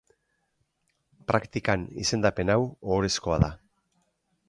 Praktikan 1.33 1.85
izendapen 2.07 2.53
hau 2.57 2.59
ohorezkoa 2.97 3.43
da. 3.49 3.55